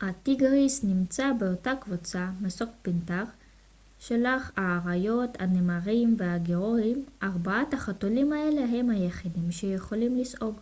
[0.00, 3.24] הטיגריס נמצא באותה קבוצה מסוג פנתר
[3.98, 7.04] שלח האריות הנמרים והיגוארים.
[7.22, 10.58] ארבעת החתולים האלה הם היחידים שיכולים לשאוג